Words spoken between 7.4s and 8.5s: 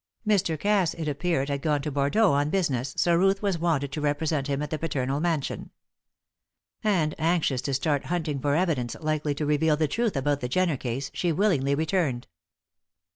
to start hunting